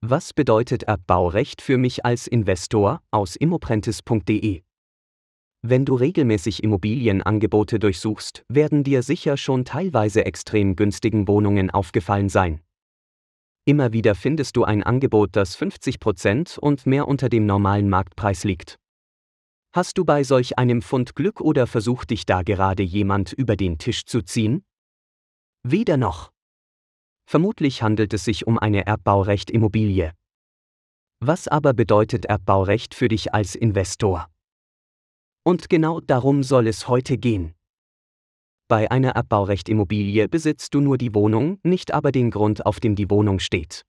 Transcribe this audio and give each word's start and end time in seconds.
Was 0.00 0.32
bedeutet 0.32 0.84
Erbbaurecht 0.84 1.60
für 1.60 1.76
mich 1.76 2.04
als 2.04 2.28
Investor 2.28 3.02
aus 3.10 3.34
immoprentis.de? 3.34 4.62
Wenn 5.62 5.84
du 5.84 5.96
regelmäßig 5.96 6.62
Immobilienangebote 6.62 7.80
durchsuchst, 7.80 8.44
werden 8.48 8.84
dir 8.84 9.02
sicher 9.02 9.36
schon 9.36 9.64
teilweise 9.64 10.24
extrem 10.24 10.76
günstigen 10.76 11.26
Wohnungen 11.26 11.70
aufgefallen 11.70 12.28
sein. 12.28 12.60
Immer 13.64 13.92
wieder 13.92 14.14
findest 14.14 14.56
du 14.56 14.62
ein 14.62 14.84
Angebot, 14.84 15.30
das 15.32 15.58
50% 15.58 16.60
und 16.60 16.86
mehr 16.86 17.08
unter 17.08 17.28
dem 17.28 17.44
normalen 17.44 17.88
Marktpreis 17.88 18.44
liegt. 18.44 18.78
Hast 19.74 19.98
du 19.98 20.04
bei 20.04 20.22
solch 20.22 20.58
einem 20.58 20.80
Fund 20.80 21.16
Glück 21.16 21.40
oder 21.40 21.66
versucht 21.66 22.10
dich 22.10 22.24
da 22.24 22.42
gerade 22.42 22.84
jemand 22.84 23.32
über 23.32 23.56
den 23.56 23.78
Tisch 23.78 24.06
zu 24.06 24.22
ziehen? 24.22 24.64
Weder 25.64 25.96
noch. 25.96 26.30
Vermutlich 27.30 27.82
handelt 27.82 28.14
es 28.14 28.24
sich 28.24 28.46
um 28.46 28.58
eine 28.58 28.86
Erbbaurecht-Immobilie. 28.86 30.14
Was 31.20 31.46
aber 31.46 31.74
bedeutet 31.74 32.24
Erbbaurecht 32.24 32.94
für 32.94 33.08
dich 33.08 33.34
als 33.34 33.54
Investor? 33.54 34.30
Und 35.44 35.68
genau 35.68 36.00
darum 36.00 36.42
soll 36.42 36.66
es 36.66 36.88
heute 36.88 37.18
gehen. 37.18 37.54
Bei 38.66 38.90
einer 38.90 39.10
Erbbaurecht-Immobilie 39.10 40.26
besitzt 40.30 40.72
du 40.72 40.80
nur 40.80 40.96
die 40.96 41.14
Wohnung, 41.14 41.58
nicht 41.62 41.92
aber 41.92 42.12
den 42.12 42.30
Grund, 42.30 42.64
auf 42.64 42.80
dem 42.80 42.96
die 42.96 43.10
Wohnung 43.10 43.40
steht. 43.40 43.84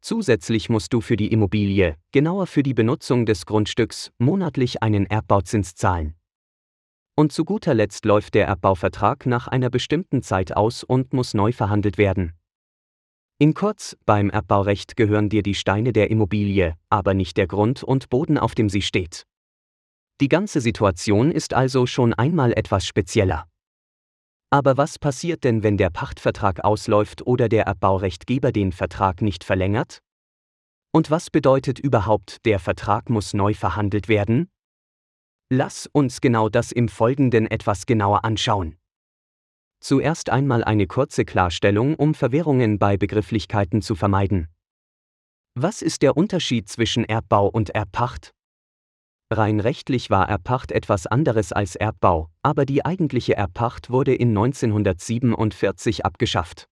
Zusätzlich 0.00 0.68
musst 0.68 0.92
du 0.92 1.00
für 1.00 1.16
die 1.16 1.32
Immobilie, 1.32 1.96
genauer 2.12 2.46
für 2.46 2.62
die 2.62 2.74
Benutzung 2.74 3.26
des 3.26 3.46
Grundstücks, 3.46 4.12
monatlich 4.18 4.80
einen 4.80 5.06
Erbbauzins 5.06 5.74
zahlen. 5.74 6.14
Und 7.16 7.32
zu 7.32 7.44
guter 7.44 7.74
Letzt 7.74 8.04
läuft 8.04 8.34
der 8.34 8.46
Erbbauvertrag 8.46 9.26
nach 9.26 9.48
einer 9.48 9.70
bestimmten 9.70 10.22
Zeit 10.22 10.56
aus 10.56 10.84
und 10.84 11.12
muss 11.12 11.34
neu 11.34 11.50
verhandelt 11.50 11.98
werden. 11.98 12.32
In 13.38 13.54
kurz, 13.54 13.96
beim 14.06 14.30
Erbbaurecht 14.30 14.96
gehören 14.96 15.28
dir 15.28 15.42
die 15.42 15.56
Steine 15.56 15.92
der 15.92 16.10
Immobilie, 16.10 16.76
aber 16.88 17.14
nicht 17.14 17.36
der 17.36 17.48
Grund 17.48 17.82
und 17.82 18.08
Boden, 18.08 18.38
auf 18.38 18.54
dem 18.54 18.68
sie 18.68 18.82
steht. 18.82 19.26
Die 20.20 20.28
ganze 20.28 20.60
Situation 20.60 21.32
ist 21.32 21.52
also 21.52 21.86
schon 21.86 22.14
einmal 22.14 22.52
etwas 22.52 22.86
spezieller. 22.86 23.48
Aber 24.50 24.76
was 24.76 25.00
passiert 25.00 25.42
denn, 25.42 25.64
wenn 25.64 25.76
der 25.76 25.90
Pachtvertrag 25.90 26.62
ausläuft 26.62 27.26
oder 27.26 27.48
der 27.48 27.64
Erbbaurechtgeber 27.64 28.52
den 28.52 28.70
Vertrag 28.70 29.20
nicht 29.20 29.42
verlängert? 29.42 29.98
Und 30.92 31.10
was 31.10 31.28
bedeutet 31.28 31.80
überhaupt, 31.80 32.44
der 32.44 32.60
Vertrag 32.60 33.10
muss 33.10 33.34
neu 33.34 33.52
verhandelt 33.52 34.06
werden? 34.06 34.48
Lass 35.50 35.88
uns 35.90 36.20
genau 36.20 36.48
das 36.48 36.70
im 36.70 36.88
Folgenden 36.88 37.48
etwas 37.48 37.86
genauer 37.86 38.24
anschauen. 38.24 38.76
Zuerst 39.84 40.30
einmal 40.30 40.64
eine 40.64 40.86
kurze 40.86 41.26
Klarstellung, 41.26 41.94
um 41.96 42.14
Verwirrungen 42.14 42.78
bei 42.78 42.96
Begrifflichkeiten 42.96 43.82
zu 43.82 43.94
vermeiden. 43.94 44.48
Was 45.54 45.82
ist 45.82 46.00
der 46.00 46.16
Unterschied 46.16 46.70
zwischen 46.70 47.04
Erbbau 47.04 47.48
und 47.48 47.68
Erbpacht? 47.68 48.30
Rein 49.30 49.60
rechtlich 49.60 50.08
war 50.08 50.26
Erbpacht 50.26 50.72
etwas 50.72 51.06
anderes 51.06 51.52
als 51.52 51.76
Erbbau, 51.76 52.30
aber 52.40 52.64
die 52.64 52.82
eigentliche 52.86 53.36
Erbpacht 53.36 53.90
wurde 53.90 54.14
in 54.14 54.30
1947 54.30 56.06
abgeschafft. 56.06 56.64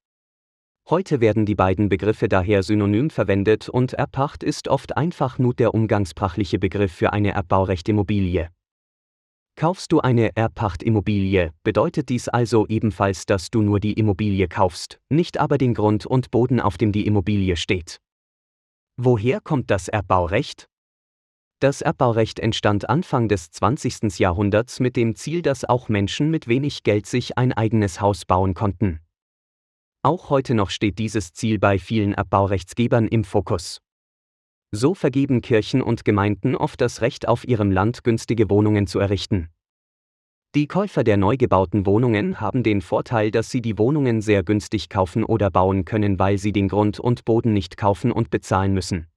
Heute 0.89 1.21
werden 1.21 1.45
die 1.45 1.55
beiden 1.55 1.91
Begriffe 1.91 2.31
daher 2.31 2.63
synonym 2.63 3.11
verwendet 3.11 3.69
und 3.69 3.93
Erbpacht 3.93 4.43
ist 4.43 4.69
oft 4.69 4.97
einfach 4.97 5.39
nur 5.39 5.53
der 5.53 5.75
umgangssprachliche 5.75 6.59
Begriff 6.59 6.95
für 6.95 7.13
eine 7.13 7.33
Erbbaurecht-Immobilie. 7.33 8.49
Kaufst 9.63 9.93
du 9.93 10.01
eine 10.01 10.35
Erbpachtimmobilie, 10.35 11.53
bedeutet 11.63 12.09
dies 12.09 12.27
also 12.29 12.67
ebenfalls, 12.67 13.27
dass 13.27 13.49
du 13.49 13.63
nur 13.63 13.79
die 13.79 13.93
Immobilie 13.93 14.49
kaufst, 14.49 14.99
nicht 15.09 15.39
aber 15.39 15.57
den 15.57 15.73
Grund 15.73 16.05
und 16.05 16.33
Boden, 16.33 16.59
auf 16.59 16.79
dem 16.79 16.91
die 16.91 17.07
Immobilie 17.07 17.55
steht. 17.55 18.01
Woher 18.97 19.41
kommt 19.41 19.71
das 19.71 19.87
Erbbaurecht? 19.87 20.67
Das 21.61 21.81
Erbbaurecht 21.81 22.41
entstand 22.41 22.91
Anfang 22.91 23.29
des 23.29 23.53
20. 23.53 24.19
Jahrhunderts 24.19 24.81
mit 24.81 24.97
dem 24.97 25.15
Ziel, 25.15 25.43
dass 25.43 25.65
auch 25.65 25.89
Menschen 25.89 26.33
mit 26.33 26.49
wenig 26.49 26.83
Geld 26.83 27.07
sich 27.07 27.39
ein 27.39 27.53
eigenes 27.53 28.01
Haus 28.01 28.25
bauen 28.25 28.55
konnten. 28.55 28.99
Auch 30.03 30.29
heute 30.29 30.55
noch 30.55 30.71
steht 30.71 30.99
dieses 30.99 31.35
Ziel 31.35 31.61
bei 31.61 31.79
vielen 31.79 32.15
Erbbaurechtsgebern 32.15 33.07
im 33.07 33.23
Fokus. 33.23 33.79
So 34.75 34.95
vergeben 34.95 35.43
Kirchen 35.43 35.83
und 35.83 36.07
Gemeinden 36.07 36.57
oft 36.57 36.81
das 36.81 37.03
Recht 37.03 37.29
auf 37.29 37.47
ihrem 37.47 37.71
Land 37.71 38.05
günstige 38.05 38.49
Wohnungen 38.49 38.87
zu 38.87 39.01
errichten. 39.01 39.51
Die 40.55 40.67
Käufer 40.67 41.05
der 41.05 41.19
neu 41.19 41.37
gebauten 41.37 41.85
Wohnungen 41.85 42.41
haben 42.41 42.63
den 42.63 42.81
Vorteil, 42.81 43.31
dass 43.31 43.51
sie 43.51 43.61
die 43.61 43.77
Wohnungen 43.77 44.23
sehr 44.23 44.43
günstig 44.43 44.89
kaufen 44.89 45.25
oder 45.25 45.51
bauen 45.51 45.85
können, 45.85 46.19
weil 46.19 46.39
sie 46.39 46.53
den 46.53 46.69
Grund 46.69 46.99
und 46.99 47.27
Boden 47.27 47.53
nicht 47.53 47.77
kaufen 47.77 48.11
und 48.11 48.31
bezahlen 48.31 48.73
müssen. 48.73 49.09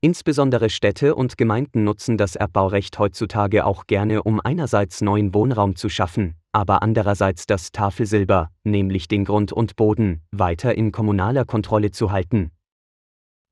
Insbesondere 0.00 0.68
Städte 0.68 1.14
und 1.14 1.38
Gemeinden 1.38 1.84
nutzen 1.84 2.16
das 2.16 2.36
Erbbaurecht 2.36 2.98
heutzutage 2.98 3.64
auch 3.64 3.86
gerne, 3.86 4.24
um 4.24 4.40
einerseits 4.40 5.00
neuen 5.00 5.32
Wohnraum 5.32 5.76
zu 5.76 5.88
schaffen, 5.88 6.34
aber 6.52 6.82
andererseits 6.82 7.46
das 7.46 7.70
Tafelsilber, 7.70 8.50
nämlich 8.62 9.08
den 9.08 9.24
Grund 9.24 9.52
und 9.52 9.76
Boden, 9.76 10.22
weiter 10.32 10.74
in 10.74 10.92
kommunaler 10.92 11.44
Kontrolle 11.44 11.92
zu 11.92 12.12
halten, 12.12 12.50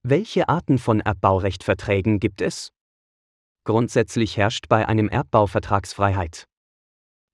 welche 0.07 0.51
Arten 0.51 0.77
von 0.77 1.01
Erbbaurechtverträgen 1.01 2.21
gibt 2.21 2.43
es? 2.43 2.73
Grundsätzlich 3.65 4.37
herrscht 4.37 4.69
bei 4.69 4.87
einem 4.87 5.09
Erbbau 5.09 5.47
Vertragsfreiheit. 5.47 6.45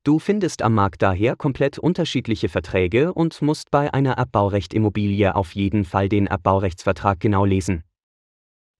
Du 0.05 0.21
findest 0.21 0.63
am 0.63 0.75
Markt 0.75 1.03
daher 1.03 1.35
komplett 1.35 1.79
unterschiedliche 1.81 2.49
Verträge 2.49 3.13
und 3.13 3.43
musst 3.43 3.73
bei 3.73 3.93
einer 3.93 4.13
Erbbaurecht-Immobilie 4.13 5.35
auf 5.35 5.53
jeden 5.57 5.85
Fall 5.85 6.09
den 6.09 6.29
Erbbaurechtsvertrag 6.29 7.19
genau 7.19 7.45
lesen. 7.45 7.83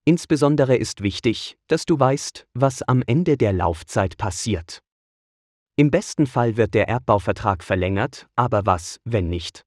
Insbesondere 0.05 0.77
ist 0.77 1.03
wichtig, 1.03 1.57
dass 1.67 1.85
du 1.85 1.99
weißt, 1.99 2.47
was 2.53 2.81
am 2.83 3.03
Ende 3.05 3.35
der 3.35 3.51
Laufzeit 3.51 4.17
passiert. 4.17 4.79
Im 5.75 5.91
besten 5.91 6.27
Fall 6.27 6.55
wird 6.55 6.73
der 6.73 6.87
Erbbauvertrag 6.87 7.61
verlängert, 7.61 8.27
aber 8.35 8.65
was, 8.65 9.01
wenn 9.03 9.27
nicht? 9.27 9.63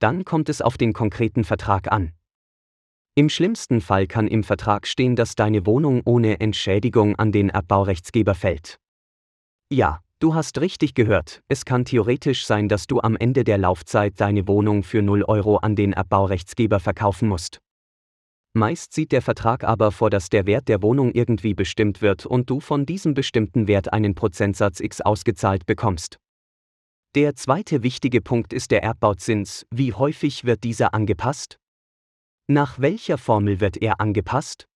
Dann 0.00 0.24
kommt 0.24 0.48
es 0.48 0.62
auf 0.62 0.78
den 0.78 0.94
konkreten 0.94 1.44
Vertrag 1.44 1.92
an. 1.92 2.15
Im 3.18 3.30
schlimmsten 3.30 3.80
Fall 3.80 4.06
kann 4.06 4.28
im 4.28 4.44
Vertrag 4.44 4.86
stehen, 4.86 5.16
dass 5.16 5.34
deine 5.34 5.64
Wohnung 5.64 6.02
ohne 6.04 6.38
Entschädigung 6.38 7.16
an 7.16 7.32
den 7.32 7.48
Erbbaurechtsgeber 7.48 8.34
fällt. 8.34 8.76
Ja, 9.72 10.00
du 10.18 10.34
hast 10.34 10.60
richtig 10.60 10.92
gehört, 10.92 11.40
es 11.48 11.64
kann 11.64 11.86
theoretisch 11.86 12.44
sein, 12.44 12.68
dass 12.68 12.86
du 12.86 13.00
am 13.00 13.16
Ende 13.16 13.42
der 13.42 13.56
Laufzeit 13.56 14.20
deine 14.20 14.46
Wohnung 14.46 14.82
für 14.82 15.00
0 15.00 15.22
Euro 15.22 15.56
an 15.56 15.76
den 15.76 15.94
Erbaurechtsgeber 15.94 16.78
verkaufen 16.78 17.26
musst. 17.26 17.62
Meist 18.52 18.92
sieht 18.92 19.12
der 19.12 19.22
Vertrag 19.22 19.64
aber 19.64 19.92
vor, 19.92 20.10
dass 20.10 20.28
der 20.28 20.44
Wert 20.44 20.68
der 20.68 20.82
Wohnung 20.82 21.10
irgendwie 21.12 21.54
bestimmt 21.54 22.02
wird 22.02 22.26
und 22.26 22.50
du 22.50 22.60
von 22.60 22.84
diesem 22.84 23.14
bestimmten 23.14 23.66
Wert 23.66 23.94
einen 23.94 24.14
Prozentsatz 24.14 24.80
X 24.80 25.00
ausgezahlt 25.00 25.64
bekommst. 25.64 26.18
Der 27.14 27.34
zweite 27.34 27.82
wichtige 27.82 28.20
Punkt 28.20 28.52
ist 28.52 28.72
der 28.72 28.82
Erbbauzins. 28.82 29.64
Wie 29.70 29.94
häufig 29.94 30.44
wird 30.44 30.64
dieser 30.64 30.92
angepasst? 30.92 31.58
Nach 32.48 32.78
welcher 32.78 33.18
Formel 33.18 33.58
wird 33.58 33.76
er 33.82 34.00
angepasst? 34.00 34.68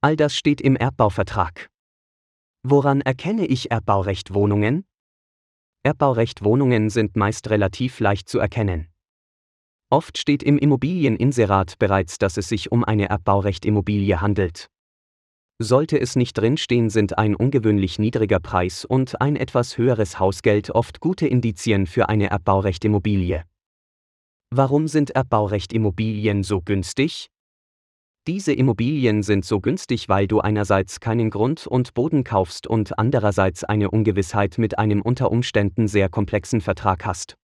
All 0.00 0.16
das 0.16 0.34
steht 0.34 0.60
im 0.60 0.74
Erbbauvertrag. 0.74 1.68
Woran 2.64 3.00
erkenne 3.00 3.46
ich 3.46 3.70
Erbbaurecht 3.70 4.34
Wohnungen? 4.34 4.84
Erbbaurecht 5.84 6.42
Wohnungen 6.42 6.90
sind 6.90 7.14
meist 7.14 7.48
relativ 7.48 8.00
leicht 8.00 8.28
zu 8.28 8.40
erkennen. 8.40 8.88
Oft 9.88 10.18
steht 10.18 10.42
im 10.42 10.58
Immobilieninserat 10.58 11.78
bereits, 11.78 12.18
dass 12.18 12.36
es 12.36 12.48
sich 12.48 12.72
um 12.72 12.84
eine 12.84 13.08
Erbbaurecht-Immobilie 13.08 14.20
handelt. 14.20 14.66
Sollte 15.60 16.00
es 16.00 16.16
nicht 16.16 16.36
drinstehen, 16.36 16.90
sind 16.90 17.18
ein 17.18 17.36
ungewöhnlich 17.36 18.00
niedriger 18.00 18.40
Preis 18.40 18.84
und 18.84 19.20
ein 19.20 19.36
etwas 19.36 19.78
höheres 19.78 20.18
Hausgeld 20.18 20.70
oft 20.70 20.98
gute 20.98 21.28
Indizien 21.28 21.86
für 21.86 22.08
eine 22.08 22.30
Erbbaurecht-Immobilie. 22.30 23.44
Warum 24.52 24.88
sind 24.88 25.10
Erbbaurecht-Immobilien 25.10 26.42
so 26.42 26.60
günstig? 26.60 27.28
Diese 28.26 28.52
Immobilien 28.52 29.22
sind 29.22 29.44
so 29.44 29.60
günstig, 29.60 30.08
weil 30.08 30.26
du 30.26 30.40
einerseits 30.40 30.98
keinen 30.98 31.30
Grund 31.30 31.68
und 31.68 31.94
Boden 31.94 32.24
kaufst 32.24 32.66
und 32.66 32.98
andererseits 32.98 33.62
eine 33.62 33.92
Ungewissheit 33.92 34.58
mit 34.58 34.76
einem 34.76 35.02
unter 35.02 35.30
Umständen 35.30 35.86
sehr 35.86 36.08
komplexen 36.08 36.60
Vertrag 36.60 37.06
hast. 37.06 37.36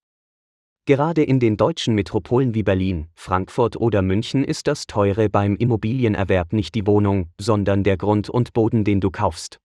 Gerade 0.85 1.23
in 1.23 1.39
den 1.39 1.57
deutschen 1.57 1.95
Metropolen 1.95 2.55
wie 2.55 2.65
Berlin, 2.65 3.07
Frankfurt 3.15 3.77
oder 3.77 4.03
München 4.03 4.43
ist 4.43 4.67
das 4.67 4.89
Teure 4.89 5.29
beim 5.29 5.55
Immobilienerwerb 5.55 6.53
nicht 6.53 6.75
die 6.75 6.89
Wohnung, 6.89 7.29
sondern 7.41 7.85
der 7.85 7.97
Grund 7.97 8.29
und 8.29 8.53
Boden, 8.53 8.83
den 8.83 9.01
du 9.01 9.13
kaufst. 9.13 9.61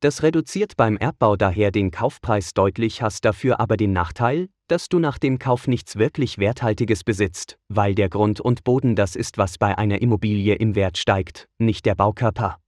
Das 0.00 0.22
reduziert 0.22 0.76
beim 0.76 0.96
Erbbau 0.96 1.34
daher 1.34 1.72
den 1.72 1.90
Kaufpreis 1.90 2.54
deutlich, 2.54 3.02
hast 3.02 3.24
dafür 3.24 3.58
aber 3.58 3.76
den 3.76 3.92
Nachteil, 3.92 4.48
dass 4.68 4.88
du 4.88 5.00
nach 5.00 5.18
dem 5.18 5.40
Kauf 5.40 5.66
nichts 5.66 5.96
wirklich 5.96 6.38
Werthaltiges 6.38 7.02
besitzt, 7.02 7.58
weil 7.68 7.96
der 7.96 8.08
Grund 8.08 8.40
und 8.40 8.62
Boden 8.62 8.94
das 8.94 9.16
ist, 9.16 9.38
was 9.38 9.58
bei 9.58 9.76
einer 9.76 10.00
Immobilie 10.00 10.54
im 10.54 10.76
Wert 10.76 10.98
steigt, 10.98 11.48
nicht 11.58 11.84
der 11.84 11.96
Baukörper. 11.96 12.58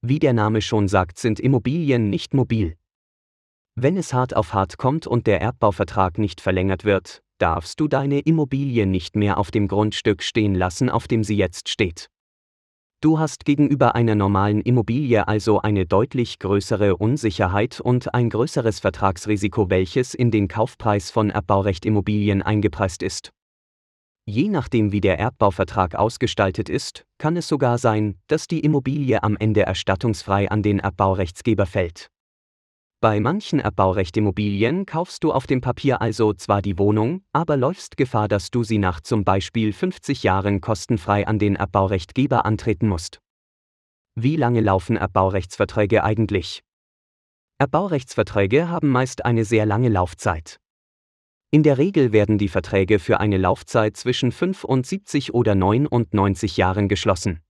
Wie 0.00 0.20
der 0.20 0.32
Name 0.32 0.62
schon 0.62 0.86
sagt, 0.86 1.18
sind 1.18 1.40
Immobilien 1.40 2.08
nicht 2.08 2.34
mobil. 2.34 2.76
Wenn 3.74 3.96
es 3.96 4.14
hart 4.14 4.36
auf 4.36 4.54
hart 4.54 4.78
kommt 4.78 5.08
und 5.08 5.26
der 5.26 5.40
Erbbauvertrag 5.40 6.18
nicht 6.18 6.40
verlängert 6.40 6.84
wird, 6.84 7.20
darfst 7.38 7.80
du 7.80 7.88
deine 7.88 8.20
Immobilie 8.20 8.86
nicht 8.86 9.16
mehr 9.16 9.38
auf 9.38 9.50
dem 9.50 9.66
Grundstück 9.66 10.22
stehen 10.22 10.54
lassen, 10.54 10.88
auf 10.88 11.08
dem 11.08 11.24
sie 11.24 11.36
jetzt 11.36 11.68
steht. 11.68 12.10
Du 13.00 13.20
hast 13.20 13.44
gegenüber 13.44 13.94
einer 13.94 14.16
normalen 14.16 14.60
Immobilie 14.60 15.28
also 15.28 15.60
eine 15.60 15.86
deutlich 15.86 16.40
größere 16.40 16.96
Unsicherheit 16.96 17.80
und 17.80 18.12
ein 18.12 18.28
größeres 18.28 18.80
Vertragsrisiko, 18.80 19.70
welches 19.70 20.14
in 20.14 20.32
den 20.32 20.48
Kaufpreis 20.48 21.12
von 21.12 21.30
Erbbaurecht-Immobilien 21.30 22.42
eingepreist 22.42 23.04
ist. 23.04 23.30
Je 24.26 24.48
nachdem, 24.48 24.90
wie 24.90 25.00
der 25.00 25.16
Erbbauvertrag 25.16 25.94
ausgestaltet 25.94 26.68
ist, 26.68 27.04
kann 27.18 27.36
es 27.36 27.46
sogar 27.46 27.78
sein, 27.78 28.18
dass 28.26 28.48
die 28.48 28.60
Immobilie 28.60 29.22
am 29.22 29.36
Ende 29.36 29.62
erstattungsfrei 29.62 30.50
an 30.50 30.64
den 30.64 30.80
Erbbaurechtsgeber 30.80 31.66
fällt. 31.66 32.10
Bei 33.00 33.20
manchen 33.20 33.60
Erbbaurecht-Immobilien 33.60 34.84
kaufst 34.84 35.22
du 35.22 35.32
auf 35.32 35.46
dem 35.46 35.60
Papier 35.60 36.02
also 36.02 36.32
zwar 36.32 36.62
die 36.62 36.78
Wohnung, 36.78 37.22
aber 37.32 37.56
läufst 37.56 37.96
Gefahr, 37.96 38.26
dass 38.26 38.50
du 38.50 38.64
sie 38.64 38.78
nach 38.78 39.00
zum 39.00 39.24
Beispiel 39.24 39.72
50 39.72 40.24
Jahren 40.24 40.60
kostenfrei 40.60 41.24
an 41.24 41.38
den 41.38 41.54
Erbbaurechtgeber 41.54 42.44
antreten 42.44 42.88
musst. 42.88 43.20
Wie 44.16 44.34
lange 44.34 44.60
laufen 44.60 44.96
Erbaurechtsverträge 44.96 46.02
eigentlich? 46.02 46.64
Erbaurechtsverträge 47.58 48.68
haben 48.68 48.88
meist 48.88 49.24
eine 49.24 49.44
sehr 49.44 49.64
lange 49.64 49.90
Laufzeit. 49.90 50.58
In 51.52 51.62
der 51.62 51.78
Regel 51.78 52.10
werden 52.10 52.36
die 52.36 52.48
Verträge 52.48 52.98
für 52.98 53.20
eine 53.20 53.38
Laufzeit 53.38 53.96
zwischen 53.96 54.32
75 54.32 55.34
oder 55.34 55.54
99 55.54 56.56
Jahren 56.56 56.88
geschlossen. 56.88 57.44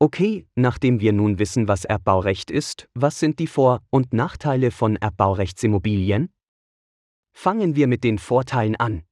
Okay, 0.00 0.46
nachdem 0.54 1.00
wir 1.00 1.12
nun 1.12 1.38
wissen, 1.38 1.68
was 1.68 1.84
Erbbaurecht 1.84 2.50
ist, 2.50 2.88
was 2.94 3.18
sind 3.18 3.38
die 3.38 3.46
Vor- 3.46 3.80
und 3.90 4.12
Nachteile 4.12 4.70
von 4.70 4.96
Erbbaurechtsimmobilien? 4.96 6.30
Fangen 7.32 7.76
wir 7.76 7.86
mit 7.86 8.04
den 8.04 8.18
Vorteilen 8.18 8.76
an. 8.76 9.04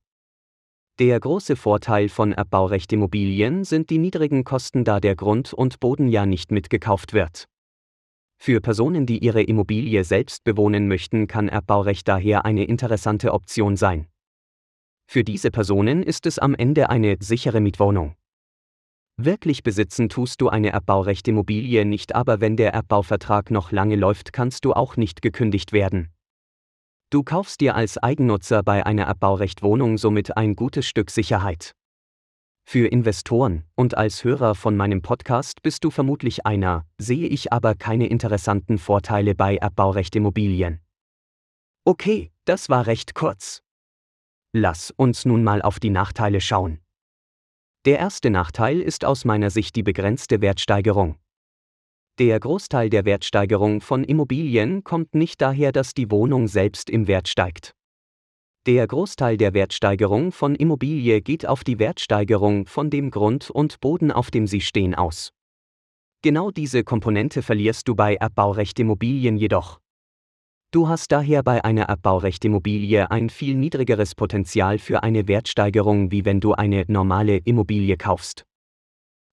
Der 0.99 1.19
große 1.19 1.57
Vorteil 1.57 2.09
von 2.09 2.33
Erbbaurecht-Immobilien 2.33 3.65
sind 3.65 3.91
die 3.91 3.99
niedrigen 3.99 4.45
Kosten, 4.45 4.85
da 4.85 5.01
der 5.01 5.17
Grund 5.17 5.55
und 5.55 5.81
Boden 5.81 6.09
ja 6.09 6.27
nicht 6.27 6.53
mitgekauft 6.53 7.13
wird. 7.13 7.49
Für 8.39 8.61
Personen, 8.61 9.07
die 9.07 9.19
ihre 9.19 9.43
Immobilie 9.43 10.05
selbst 10.05 10.45
bewohnen 10.45 10.89
möchten, 10.89 11.29
kann 11.29 11.49
Erbbaurecht 11.49 12.09
daher 12.09 12.45
eine 12.45 12.65
interessante 12.65 13.33
Option 13.33 13.77
sein. 13.77 14.09
Für 15.07 15.25
diese 15.25 15.51
Personen 15.51 16.03
ist 16.03 16.27
es 16.27 16.39
am 16.39 16.55
Ende 16.55 16.91
eine 16.91 17.17
sichere 17.21 17.61
Mietwohnung. 17.61 18.17
Wirklich 19.17 19.63
besitzen 19.63 20.09
tust 20.09 20.41
du 20.41 20.49
eine 20.49 20.71
Erbbaurecht-Immobilie 20.71 21.85
nicht, 21.85 22.15
aber 22.15 22.41
wenn 22.41 22.57
der 22.57 22.73
Erbbauvertrag 22.73 23.51
noch 23.51 23.71
lange 23.71 23.97
läuft, 23.97 24.33
kannst 24.33 24.65
du 24.65 24.73
auch 24.73 24.97
nicht 24.97 25.23
gekündigt 25.23 25.73
werden. 25.73 26.09
Du 27.11 27.23
kaufst 27.23 27.61
dir 27.61 27.75
als 27.75 27.99
Eigennutzer 27.99 28.63
bei 28.63 28.87
einer 28.87 29.05
Erbbaurecht-Wohnung 29.05 29.99
somit 29.99 30.37
ein 30.37 30.57
gutes 30.57 30.87
Stück 30.87 31.11
Sicherheit. 31.11 31.75
Für 32.65 32.87
Investoren 32.87 33.65
und 33.75 33.97
als 33.97 34.25
Hörer 34.25 34.55
von 34.55 34.77
meinem 34.77 35.03
Podcast 35.03 35.63
bist 35.63 35.85
du 35.85 35.91
vermutlich 35.91 36.47
einer, 36.47 36.87
sehe 36.97 37.29
ich 37.29 37.53
aber 37.53 37.75
keine 37.75 38.07
interessanten 38.07 38.79
Vorteile 38.79 39.35
bei 39.35 39.57
Erbbaurecht 39.57 40.17
Immobilien. 40.17 40.81
Okay, 41.85 42.31
das 42.45 42.69
war 42.71 42.87
recht 42.87 43.15
kurz. 43.15 43.63
Lass 44.55 44.91
uns 44.91 45.25
nun 45.25 45.45
mal 45.45 45.61
auf 45.61 45.81
die 45.81 45.91
Nachteile 45.91 46.41
schauen. 46.41 46.82
Der 47.85 47.99
erste 47.99 48.31
Nachteil 48.31 48.81
ist 48.81 49.05
aus 49.05 49.25
meiner 49.25 49.51
Sicht 49.51 49.75
die 49.75 49.83
begrenzte 49.83 50.41
Wertsteigerung. 50.41 51.17
Der 52.21 52.39
Großteil 52.39 52.91
der 52.91 53.05
Wertsteigerung 53.05 53.81
von 53.81 54.05
Immobilien 54.05 54.85
kommt 54.85 55.17
nicht 55.17 55.41
daher, 55.41 55.73
dass 55.73 55.93
die 55.93 56.09
Wohnung 56.09 56.47
selbst 56.47 56.89
im 56.89 57.09
Wert 57.09 57.27
steigt. 57.27 57.75
Der 58.67 58.87
Großteil 58.87 59.37
der 59.37 59.53
Wertsteigerung 59.53 60.31
von 60.31 60.55
Immobilie 60.55 61.23
geht 61.23 61.45
auf 61.45 61.65
die 61.65 61.81
Wertsteigerung 61.81 62.67
von 62.67 62.89
dem 62.89 63.11
Grund 63.11 63.51
und 63.51 63.81
Boden, 63.81 64.13
auf 64.13 64.31
dem 64.31 64.47
sie 64.47 64.61
stehen, 64.61 64.95
aus. 64.95 65.33
Genau 66.23 66.53
diese 66.53 66.85
Komponente 66.85 67.43
verlierst 67.43 67.89
du 67.89 67.97
bei 67.97 68.15
Erbbaurecht-Immobilien 68.15 69.37
jedoch. 69.37 69.81
Du 70.75 70.89
hast 70.89 71.13
daher 71.13 71.43
bei 71.43 71.63
einer 71.63 71.83
Erbbaurecht-Immobilie 71.83 73.11
ein 73.11 73.29
viel 73.29 73.57
niedrigeres 73.57 74.15
Potenzial 74.15 74.79
für 74.79 75.03
eine 75.03 75.29
Wertsteigerung, 75.29 76.11
wie 76.11 76.25
wenn 76.25 76.41
du 76.41 76.55
eine 76.55 76.87
normale 76.89 77.37
Immobilie 77.37 77.99
kaufst. 77.99 78.47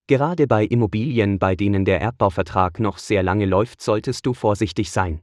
Gerade 0.07 0.47
bei 0.47 0.65
Immobilien, 0.65 1.39
bei 1.39 1.55
denen 1.55 1.85
der 1.85 2.01
Erbbauvertrag 2.01 2.81
noch 2.81 2.97
sehr 2.97 3.23
lange 3.23 3.45
läuft, 3.45 3.81
solltest 3.81 4.25
du 4.25 4.33
vorsichtig 4.33 4.91
sein. 4.91 5.21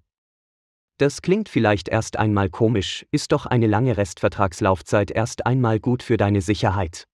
Das 0.97 1.21
klingt 1.21 1.51
vielleicht 1.51 1.91
erst 1.91 2.17
einmal 2.19 2.49
komisch, 2.49 3.05
ist 3.11 3.33
doch 3.33 3.45
eine 3.45 3.67
lange 3.67 3.99
Restvertragslaufzeit 3.99 5.11
erst 5.11 5.45
einmal 5.45 5.81
gut 5.81 6.03
für 6.03 6.17
deine 6.17 6.41
Sicherheit. 6.41 7.05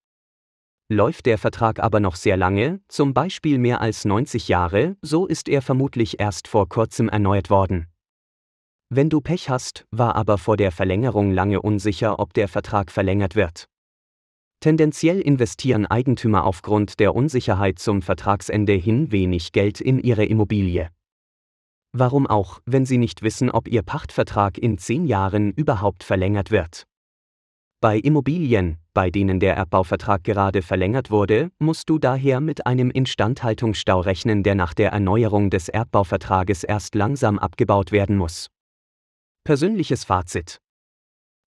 Läuft 0.88 1.26
der 1.26 1.38
Vertrag 1.38 1.80
aber 1.80 1.98
noch 1.98 2.14
sehr 2.14 2.36
lange, 2.36 2.80
zum 2.86 3.14
Beispiel 3.14 3.58
mehr 3.58 3.80
als 3.80 4.04
90 4.04 4.46
Jahre, 4.46 4.96
so 5.02 5.26
ist 5.26 5.48
er 5.48 5.60
vermutlich 5.60 6.20
erst 6.20 6.46
vor 6.46 6.68
kurzem 6.68 7.08
erneuert 7.08 7.50
worden. 7.50 7.91
Wenn 8.94 9.08
du 9.08 9.22
Pech 9.22 9.48
hast, 9.48 9.86
war 9.90 10.16
aber 10.16 10.36
vor 10.36 10.58
der 10.58 10.70
Verlängerung 10.70 11.30
lange 11.30 11.62
unsicher, 11.62 12.18
ob 12.18 12.34
der 12.34 12.46
Vertrag 12.46 12.90
verlängert 12.90 13.36
wird. 13.36 13.64
Tendenziell 14.60 15.18
investieren 15.18 15.86
Eigentümer 15.86 16.44
aufgrund 16.44 17.00
der 17.00 17.14
Unsicherheit 17.14 17.78
zum 17.78 18.02
Vertragsende 18.02 18.74
hin 18.74 19.10
wenig 19.10 19.52
Geld 19.52 19.80
in 19.80 19.98
ihre 19.98 20.26
Immobilie. 20.26 20.90
Warum 21.92 22.26
auch, 22.26 22.60
wenn 22.66 22.84
Sie 22.84 22.98
nicht 22.98 23.22
wissen, 23.22 23.50
ob 23.50 23.66
Ihr 23.66 23.80
Pachtvertrag 23.80 24.58
in 24.58 24.76
zehn 24.76 25.06
Jahren 25.06 25.52
überhaupt 25.52 26.04
verlängert 26.04 26.50
wird? 26.50 26.84
Bei 27.80 27.96
Immobilien, 27.96 28.76
bei 28.92 29.10
denen 29.10 29.40
der 29.40 29.56
Erbbauvertrag 29.56 30.22
gerade 30.22 30.60
verlängert 30.60 31.10
wurde, 31.10 31.50
musst 31.58 31.88
du 31.88 31.98
daher 31.98 32.42
mit 32.42 32.66
einem 32.66 32.90
Instandhaltungsstau 32.90 34.00
rechnen, 34.00 34.42
der 34.42 34.54
nach 34.54 34.74
der 34.74 34.92
Erneuerung 34.92 35.48
des 35.48 35.70
Erbbauvertrages 35.70 36.62
erst 36.62 36.94
langsam 36.94 37.38
abgebaut 37.38 37.90
werden 37.90 38.18
muss. 38.18 38.50
Persönliches 39.44 40.04
Fazit. 40.04 40.60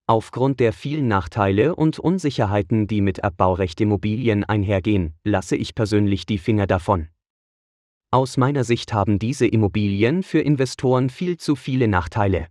Aufgrund 0.05 0.59
der 0.59 0.73
vielen 0.73 1.07
Nachteile 1.07 1.77
und 1.77 1.97
Unsicherheiten, 1.97 2.87
die 2.87 2.99
mit 2.99 3.19
Erbbaurecht 3.19 3.79
Immobilien 3.79 4.43
einhergehen, 4.43 5.13
lasse 5.23 5.55
ich 5.55 5.75
persönlich 5.75 6.25
die 6.25 6.37
Finger 6.37 6.67
davon. 6.67 7.07
Aus 8.11 8.35
meiner 8.35 8.65
Sicht 8.65 8.91
haben 8.91 9.17
diese 9.17 9.47
Immobilien 9.47 10.23
für 10.23 10.41
Investoren 10.41 11.09
viel 11.09 11.37
zu 11.37 11.55
viele 11.55 11.87
Nachteile. 11.87 12.47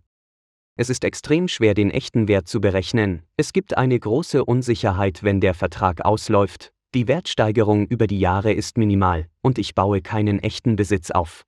Es 0.77 0.89
ist 0.89 1.03
extrem 1.03 1.47
schwer, 1.47 1.75
den 1.75 1.91
echten 1.91 2.27
Wert 2.27 2.47
zu 2.47 2.59
berechnen, 2.59 3.21
es 3.37 3.53
gibt 3.53 3.77
eine 3.77 3.99
große 3.99 4.43
Unsicherheit, 4.43 5.21
wenn 5.21 5.41
der 5.41 5.53
Vertrag 5.53 6.03
ausläuft, 6.03 6.73
die 6.95 7.07
Wertsteigerung 7.07 7.85
über 7.85 8.07
die 8.07 8.19
Jahre 8.19 8.51
ist 8.51 8.79
minimal, 8.79 9.27
und 9.43 9.59
ich 9.59 9.75
baue 9.75 10.01
keinen 10.01 10.39
echten 10.39 10.75
Besitz 10.75 11.11
auf. 11.11 11.45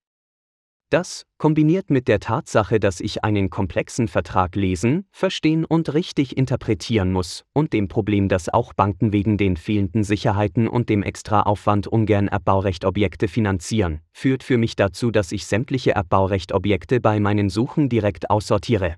Das, 0.89 1.25
kombiniert 1.37 1.89
mit 1.89 2.07
der 2.07 2.21
Tatsache, 2.21 2.79
dass 2.79 3.01
ich 3.01 3.25
einen 3.25 3.49
komplexen 3.49 4.07
Vertrag 4.07 4.55
lesen, 4.55 5.05
verstehen 5.11 5.65
und 5.65 5.93
richtig 5.93 6.37
interpretieren 6.37 7.11
muss, 7.11 7.43
und 7.51 7.73
dem 7.73 7.89
Problem, 7.89 8.29
dass 8.29 8.47
auch 8.47 8.71
Banken 8.71 9.11
wegen 9.11 9.37
den 9.37 9.57
fehlenden 9.57 10.05
Sicherheiten 10.05 10.69
und 10.69 10.87
dem 10.87 11.03
Extraaufwand 11.03 11.87
ungern 11.87 12.29
Erbaurechtobjekte 12.29 13.27
finanzieren, 13.27 13.99
führt 14.13 14.43
für 14.43 14.57
mich 14.57 14.77
dazu, 14.77 15.11
dass 15.11 15.33
ich 15.33 15.45
sämtliche 15.45 15.91
Erbaurechtobjekte 15.91 17.01
bei 17.01 17.19
meinen 17.19 17.49
Suchen 17.49 17.89
direkt 17.89 18.29
aussortiere. 18.29 18.95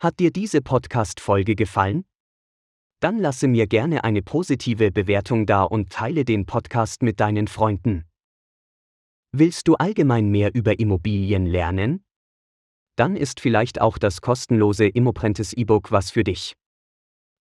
Hat 0.00 0.20
dir 0.20 0.30
diese 0.30 0.60
Podcast-Folge 0.60 1.54
gefallen? 1.54 2.04
Dann 3.00 3.18
lasse 3.18 3.48
mir 3.48 3.66
gerne 3.66 4.04
eine 4.04 4.20
positive 4.20 4.90
Bewertung 4.90 5.46
da 5.46 5.62
und 5.62 5.90
teile 5.90 6.26
den 6.26 6.44
Podcast 6.44 7.02
mit 7.02 7.20
deinen 7.20 7.48
Freunden. 7.48 8.04
Willst 9.36 9.66
du 9.66 9.74
allgemein 9.74 10.28
mehr 10.28 10.54
über 10.54 10.78
Immobilien 10.78 11.44
lernen? 11.44 12.04
Dann 12.94 13.16
ist 13.16 13.40
vielleicht 13.40 13.80
auch 13.80 13.98
das 13.98 14.20
kostenlose 14.20 14.86
Immoprentes 14.86 15.52
E-Book 15.52 15.90
was 15.90 16.12
für 16.12 16.22
dich. 16.22 16.54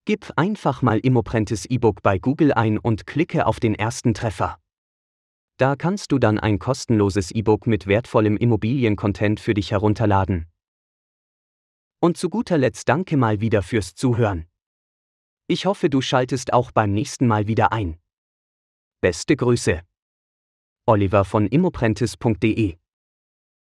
Gib 0.05 0.31
einfach 0.35 0.81
mal 0.81 0.97
Immoprentes 0.97 1.65
E-Book 1.65 2.01
bei 2.01 2.17
Google 2.17 2.51
ein 2.51 2.79
und 2.79 3.05
klicke 3.05 3.45
auf 3.45 3.59
den 3.59 3.75
ersten 3.75 4.15
Treffer. 4.15 4.57
Da 5.57 5.75
kannst 5.75 6.11
du 6.11 6.17
dann 6.17 6.39
ein 6.39 6.57
kostenloses 6.57 7.29
E-Book 7.29 7.67
mit 7.67 7.85
wertvollem 7.85 8.37
Immobiliencontent 8.37 9.39
für 9.39 9.53
dich 9.53 9.69
herunterladen. 9.69 10.47
Und 11.99 12.17
zu 12.17 12.31
guter 12.31 12.57
Letzt 12.57 12.89
danke 12.89 13.17
mal 13.17 13.39
wieder 13.39 13.61
fürs 13.61 13.93
Zuhören. 13.93 14.47
Ich 15.45 15.67
hoffe, 15.67 15.91
du 15.91 16.01
schaltest 16.01 16.53
auch 16.53 16.71
beim 16.71 16.91
nächsten 16.91 17.27
Mal 17.27 17.45
wieder 17.45 17.71
ein. 17.71 17.99
Beste 18.99 19.35
Grüße. 19.35 19.83
Oliver 20.85 21.23
von 21.23 21.47
immoprentis.de 21.47 22.75